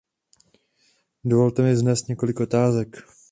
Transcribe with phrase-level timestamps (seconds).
[1.23, 2.97] Dovolte mi vznést několik otázek.